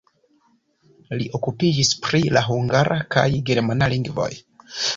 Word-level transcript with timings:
Li 1.19 1.27
okupiĝis 1.39 1.93
pri 2.07 2.23
la 2.37 2.45
hungara 2.49 2.99
kaj 3.17 3.29
germana 3.51 3.93
lingvoj. 3.95 4.31